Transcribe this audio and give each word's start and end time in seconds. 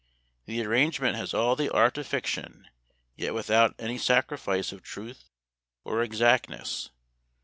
The 0.45 0.65
arrangement 0.65 1.15
has 1.17 1.31
all 1.31 1.55
the 1.55 1.69
art 1.69 1.95
of 1.95 2.07
fiction, 2.07 2.67
yet 3.15 3.35
with 3.35 3.51
out 3.51 3.75
any 3.77 3.99
sacrifice 3.99 4.71
of 4.71 4.81
truth 4.81 5.29
or 5.83 6.01
exactness. 6.01 6.89